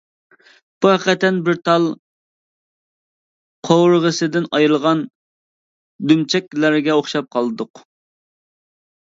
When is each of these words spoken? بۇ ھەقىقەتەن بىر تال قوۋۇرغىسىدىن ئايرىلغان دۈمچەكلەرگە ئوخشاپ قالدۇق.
بۇ 0.83 0.89
ھەقىقەتەن 0.91 1.35
بىر 1.49 1.59
تال 1.69 1.85
قوۋۇرغىسىدىن 3.69 4.49
ئايرىلغان 4.59 5.05
دۈمچەكلەرگە 6.13 6.99
ئوخشاپ 6.99 7.31
قالدۇق. 7.39 7.85